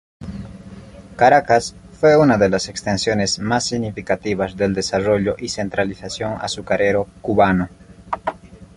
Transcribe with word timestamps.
Caracas 1.15 1.75
fue 1.91 2.17
una 2.17 2.39
de 2.39 2.49
las 2.49 2.69
extensiones 2.69 3.37
más 3.37 3.65
significativas 3.65 4.57
del 4.57 4.73
desarrollo 4.73 5.35
y 5.37 5.49
centralización 5.49 6.37
azucarero 6.41 7.05
cubano. 7.21 7.69